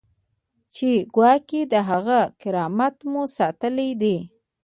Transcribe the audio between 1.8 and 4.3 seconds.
هغه کرامت مو ساتلی دی.